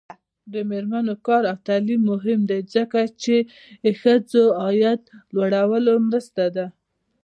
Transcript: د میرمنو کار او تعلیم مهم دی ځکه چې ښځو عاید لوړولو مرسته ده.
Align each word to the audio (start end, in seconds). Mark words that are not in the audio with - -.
د 0.53 0.55
میرمنو 0.69 1.15
کار 1.27 1.43
او 1.51 1.57
تعلیم 1.67 2.01
مهم 2.11 2.39
دی 2.49 2.59
ځکه 2.73 2.99
چې 3.21 3.35
ښځو 4.01 4.43
عاید 4.61 5.01
لوړولو 5.35 5.93
مرسته 6.07 6.43
ده. 6.55 6.65